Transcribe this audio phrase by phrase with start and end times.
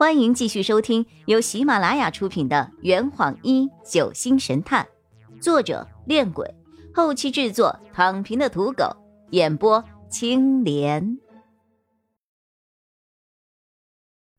[0.00, 4.88] 欢迎继续收听由喜马拉雅出品的《圆谎一九星神探》，
[5.42, 6.54] 作者：恋鬼，
[6.94, 8.96] 后期制作：躺平的土狗，
[9.32, 11.18] 演播：青莲。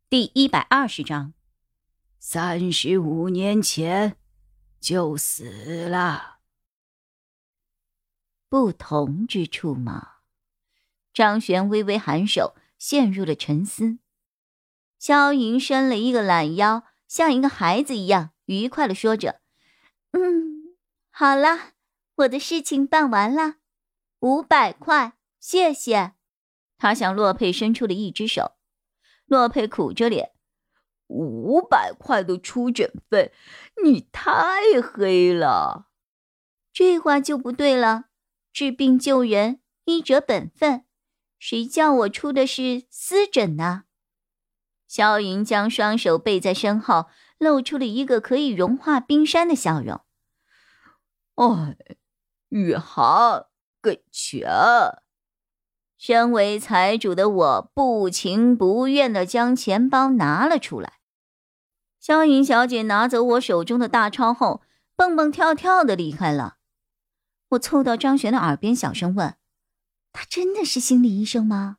[0.10, 1.36] 第一百二十章，
[2.18, 4.18] 三十五年前
[4.80, 6.40] 就死了。
[8.50, 10.14] 不同之处吗？
[11.14, 14.00] 张璇微微颔首，陷入了沉思。
[15.02, 19.42] 萧云伸了一个懒腰，像一个孩子一样愉快的说着
[20.14, 20.78] ：“嗯，
[21.10, 21.72] 好了，
[22.18, 23.56] 我的事情办完了，
[24.20, 26.12] 五百块，谢谢。”
[26.78, 28.52] 他向洛佩伸出了一只手。
[29.26, 30.34] 洛佩苦着脸
[31.10, 33.34] ：“五百块的出诊费，
[33.84, 35.88] 你太黑了。”
[36.72, 38.06] 这话就不对了，
[38.54, 40.86] 治病救人，医者本分，
[41.40, 43.86] 谁叫我出的是私诊呢？
[44.92, 47.06] 萧云将双手背在身后，
[47.38, 50.02] 露出了一个可以融化冰山的笑容。
[51.36, 51.78] 哎，
[52.50, 53.46] 雨涵，
[53.82, 54.50] 给钱！
[55.98, 60.96] 身为财主的我不情不愿的将钱包拿了出来。
[61.98, 64.62] 萧云小姐拿走我手中的大钞后，
[64.98, 66.58] 蹦蹦跳跳的离开了。
[67.52, 69.38] 我凑到张璇的耳边小声问
[70.12, 71.78] ：“他真的是心理医生吗？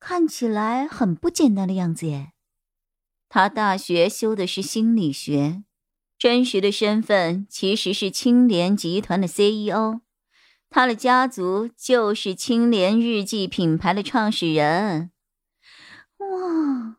[0.00, 2.32] 看起来很不简单的样子耶。”
[3.32, 5.62] 他大学修的是心理学，
[6.18, 10.00] 真实的身份其实是青莲集团的 CEO，
[10.68, 15.12] 他的家族就是青莲日记品牌的创始人。
[16.16, 16.96] 哇，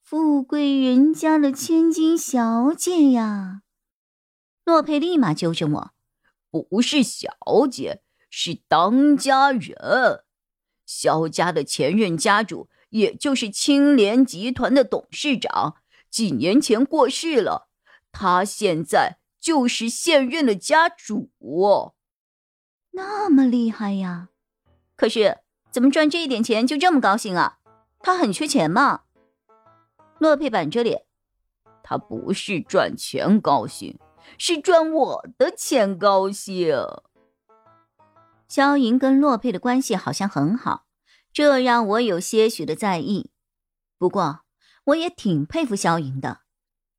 [0.00, 3.62] 富贵人家的千金小姐呀！
[4.64, 5.90] 洛佩立马纠正我
[6.70, 7.32] ：“不是小
[7.68, 10.22] 姐，是当家人。
[10.86, 15.76] 萧家的前任家主。”也就是青莲集团的董事长，
[16.08, 17.68] 几年前过世了。
[18.12, 21.30] 他现在就是现任的家主，
[22.92, 24.28] 那么厉害呀！
[24.94, 25.38] 可是
[25.70, 27.58] 怎么赚这一点钱就这么高兴啊？
[28.00, 29.04] 他很缺钱吗？
[30.18, 31.04] 洛佩板着脸，
[31.82, 33.98] 他不是赚钱高兴，
[34.36, 36.76] 是赚我的钱高兴。
[38.46, 40.84] 萧莹跟洛佩的关系好像很好。
[41.32, 43.30] 这让我有些许的在意，
[43.98, 44.40] 不过
[44.84, 46.40] 我也挺佩服萧莹的，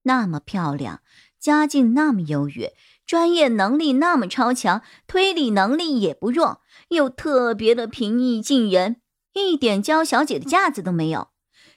[0.03, 1.01] 那么漂亮，
[1.39, 2.73] 家境那么优越，
[3.05, 9.01] 专业能力那么超强，推理能力也不弱，又特别的平易近人，
[9.33, 11.29] 一点娇小姐的架子都没有，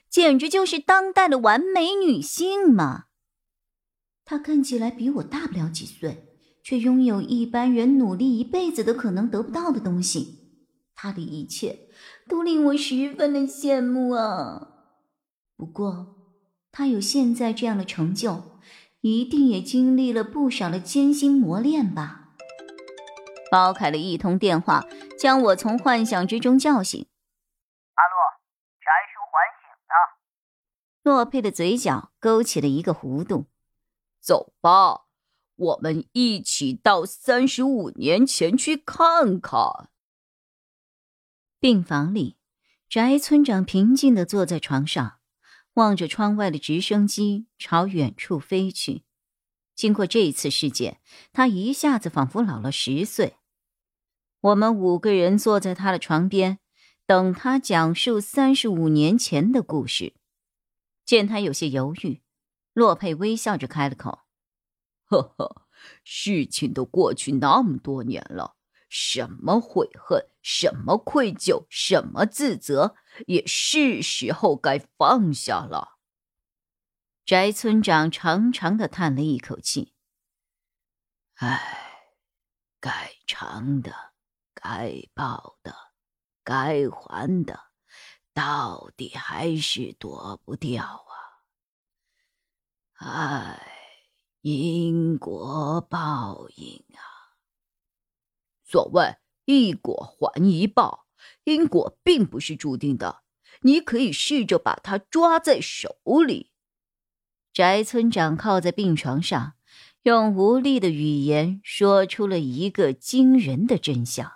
[0.09, 3.05] 简直就是当代的完美女性嘛！
[4.25, 10.55] 她看起来比我大不了几岁，却拥有一般人努力一辈子都可能得不到的东西。
[10.95, 11.86] 她的一切
[12.27, 14.67] 都令我十分的羡慕啊！
[15.55, 16.15] 不过，
[16.71, 18.59] 他有现在这样的成就，
[19.01, 22.33] 一定也经历了不少的艰辛磨练吧？
[23.49, 24.85] 包凯的一通电话
[25.17, 27.07] 将我从幻想之中叫醒。
[27.95, 28.17] 阿洛，
[28.81, 29.93] 翟叔唤醒了。
[31.03, 33.45] 洛佩的嘴角勾起了一个弧度。
[34.19, 35.05] 走吧，
[35.55, 39.89] 我们一起到三十五年前去看看。
[41.59, 42.37] 病房里，
[42.87, 45.17] 翟村长平静的坐在床上，
[45.73, 49.05] 望着窗外的直升机朝远处飞去。
[49.73, 51.01] 经过这一次事件，
[51.33, 53.37] 他一下子仿佛老了十岁。
[54.39, 56.59] 我们五个人坐在他的床边，
[57.07, 60.13] 等他讲述三十五年前的故事。
[61.05, 62.21] 见他有些犹豫，
[62.73, 64.19] 洛佩微笑着开了口
[65.09, 65.67] ：“呵呵，
[66.03, 68.57] 事情都过去那么多年了。”
[68.89, 75.97] 什么悔恨，什么愧疚，什么自责，也是时候该放下了。
[77.25, 79.93] 翟村长长长的叹了一口气
[81.35, 82.13] ：“唉，
[82.79, 84.13] 该偿的，
[84.53, 85.75] 该报的，
[86.45, 87.71] 该还的，
[88.33, 91.05] 到底还是躲不掉
[92.93, 93.03] 啊！
[93.05, 93.67] 唉，
[94.39, 97.35] 因果报应啊！”
[98.63, 99.17] 所谓
[99.47, 101.07] 一果还一报，
[101.45, 103.23] 因果并不是注定的，
[103.61, 105.95] 你可以试着把它抓在手
[106.27, 106.51] 里。
[107.53, 109.53] 翟村长靠在病床上，
[110.03, 114.33] 用无力的语言说出了一个惊人的真相：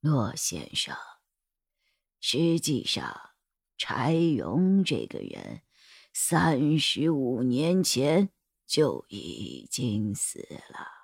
[0.00, 0.94] 骆先生，
[2.20, 3.30] 实际上，
[3.78, 5.62] 柴荣这个人，
[6.12, 8.28] 三十五年前
[8.66, 10.97] 就已经死了。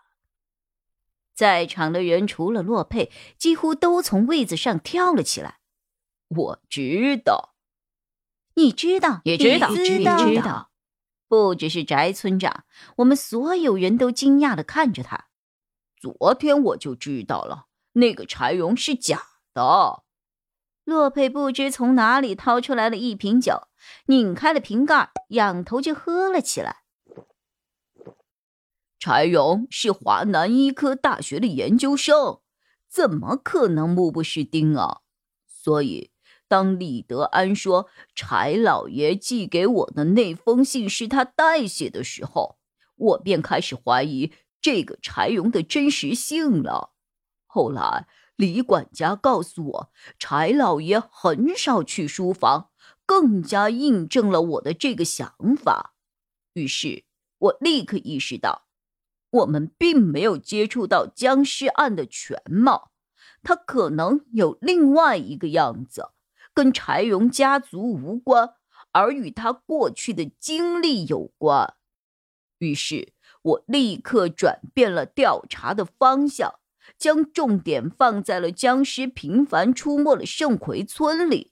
[1.35, 5.59] 在场的人除了洛佩，几乎都从位子上跳了起来。
[6.29, 7.55] 我知道，
[8.55, 10.71] 你知道，也知道，知道，知道。
[11.27, 12.65] 不只是翟村长，
[12.99, 15.27] 我们所有人都惊讶的看着他。
[15.99, 19.21] 昨天我就知道了，那个柴荣是假
[19.53, 20.05] 的。
[20.85, 23.69] 洛佩不知从哪里掏出来了一瓶酒，
[24.07, 26.84] 拧开了瓶盖，仰头就喝了起来。
[29.05, 32.41] 柴荣是华南医科大学的研究生，
[32.89, 35.03] 怎么可能目不识丁啊？
[35.47, 36.11] 所以。
[36.49, 42.57] 当李德安说柴老爷寄给我的那封信是他代写的时候，
[42.97, 46.95] 我便开始怀疑这个柴荣的真实性了。
[47.45, 52.71] 后来李管家告诉我，柴老爷很少去书房，
[53.05, 55.95] 更加印证了我的这个想法。
[56.55, 57.05] 于是
[57.37, 58.64] 我立刻意识到，
[59.35, 62.93] 我们并没有接触到僵尸案的全貌，
[63.43, 66.11] 它可能有另外一个样子。
[66.53, 68.55] 跟柴荣家族无关，
[68.93, 71.75] 而与他过去的经历有关。
[72.59, 76.61] 于是我立刻转变了调查的方向，
[76.97, 81.51] 将重点放在了僵尸频繁出没的圣葵村里。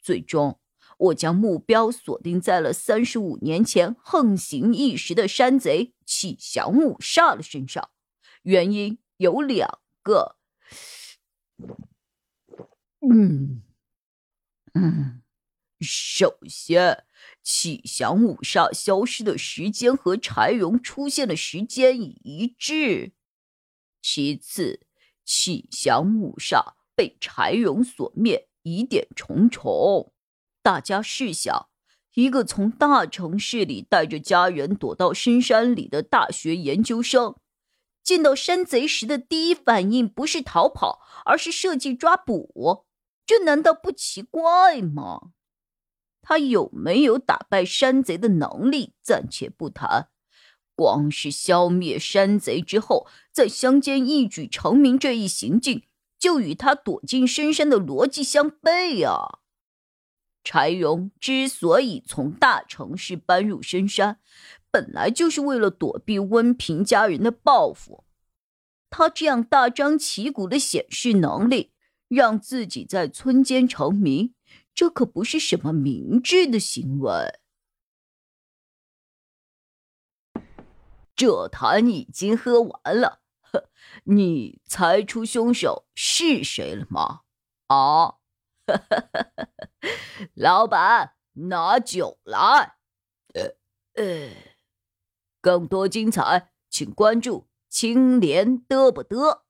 [0.00, 0.58] 最终，
[1.02, 7.90] 我将目标锁定在了三十五年前横行一时的山贼启祥五煞的身上。
[8.42, 10.36] 原因有两个。
[13.00, 13.62] 嗯。
[14.74, 15.22] 嗯，
[15.80, 17.04] 首先，
[17.42, 23.12] 启祥五煞消失的时间和柴荣出现的时间一致。
[24.00, 24.86] 其次，
[25.24, 30.11] 启祥五煞被柴荣所灭，疑点重重。
[30.62, 31.68] 大家试想，
[32.14, 37.36] 一个从大城市里带着家人躲到深山里的大学研究生，
[38.02, 42.86] 见到山贼时的第一反应不是逃跑，而是设计抓捕。
[43.26, 45.32] 这难道不奇怪吗？
[46.20, 50.10] 他有没有打败山贼的能力暂且不谈，
[50.76, 55.82] 光是消灭山贼之后在乡间一举成名这一行径，
[56.18, 59.40] 就与他躲进深山的逻辑相悖啊！
[60.44, 64.18] 柴荣之所以从大城市搬入深山，
[64.70, 68.04] 本来就是为了躲避温平家人的报复。
[68.90, 71.72] 他这样大张旗鼓的显示能力。
[72.14, 74.34] 让自己在村间成名，
[74.74, 77.40] 这可不是什么明智的行为。
[81.16, 83.22] 这坛已经喝完了，
[84.04, 87.20] 你猜出凶手是谁了吗？
[87.68, 88.16] 啊，
[90.34, 92.76] 老板，拿酒来。
[93.34, 93.56] 呃
[93.94, 94.30] 呃，
[95.40, 99.42] 更多精彩，请关注青莲嘚不嘚。